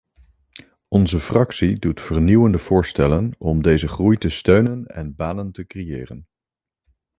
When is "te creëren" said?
5.51-6.27